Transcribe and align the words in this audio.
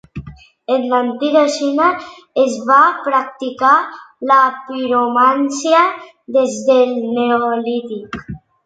En 0.75 0.85
l'antiga 0.93 1.43
Xina 1.57 1.89
es 2.45 2.57
va 2.71 2.79
practicar 3.09 3.75
la 4.33 4.41
piromància 4.71 5.87
des 6.41 6.61
del 6.73 6.99
neolític. 7.21 8.23